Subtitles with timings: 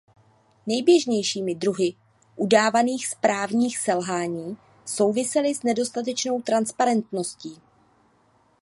[0.67, 1.95] Nejběžnějšími druhy
[2.35, 7.61] udávaných správních selhání souvisely s nedostatečnou transparentností.